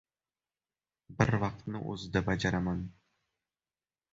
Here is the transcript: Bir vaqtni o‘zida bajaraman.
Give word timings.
Bir 1.19 1.33
vaqtni 1.43 1.81
o‘zida 1.91 2.25
bajaraman. 2.31 2.85